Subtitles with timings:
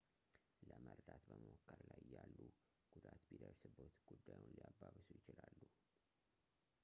[0.67, 2.37] ለመርዳት በመሞከር ላይ እያሉ
[2.93, 5.59] ጉዳት ቢደርስብዎት ጉዳዩን ሊያባብሱ ይችላሉ